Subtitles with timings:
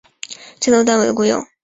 [0.59, 1.45] 战斗单位的雇用。